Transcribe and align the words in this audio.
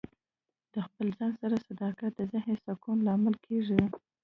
د 0.73 0.75
خپل 0.85 1.07
ځان 1.17 1.31
سره 1.41 1.55
صداقت 1.67 2.11
د 2.15 2.21
ذهن 2.33 2.55
سکون 2.65 2.97
لامل 3.07 3.35
کیږي. 3.45 3.81